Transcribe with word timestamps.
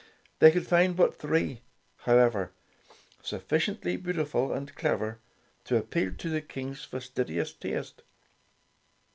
They 0.39 0.49
could 0.49 0.65
find 0.65 0.95
but 0.95 1.15
three, 1.19 1.61
however, 1.97 2.51
sufficiently 3.21 3.97
beautiful 3.97 4.51
and 4.51 4.73
clever 4.73 5.19
to 5.65 5.77
appeal 5.77 6.11
to 6.17 6.27
the 6.27 6.41
King's 6.41 6.83
fastidious 6.83 7.53
taste. 7.53 8.01